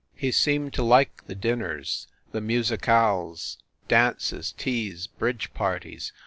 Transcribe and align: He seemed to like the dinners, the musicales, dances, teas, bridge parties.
He 0.15 0.31
seemed 0.31 0.73
to 0.73 0.81
like 0.83 1.27
the 1.27 1.35
dinners, 1.35 2.07
the 2.31 2.41
musicales, 2.41 3.57
dances, 3.87 4.51
teas, 4.51 5.05
bridge 5.05 5.53
parties. 5.53 6.11